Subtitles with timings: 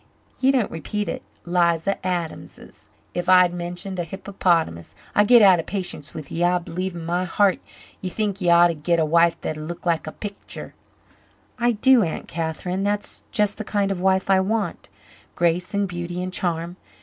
[0.39, 2.03] Ye needn't repeat it 'Liza...
[2.03, 4.95] Adams 's if I'd mentioned a hippopotamus.
[5.13, 6.43] I git out of patience with ye.
[6.43, 7.59] I b'lieve in my heart
[8.01, 10.73] ye think ye ought to git a wife that'd look like a picter."
[11.59, 12.81] "I do, Aunt Catherine.
[12.81, 14.89] That's just the kind of wife I want
[15.35, 16.77] grace and beauty and charm.